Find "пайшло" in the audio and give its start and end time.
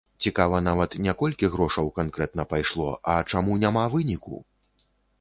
2.57-2.91